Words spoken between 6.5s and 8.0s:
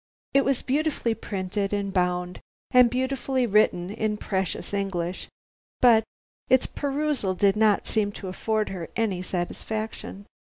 perusal did not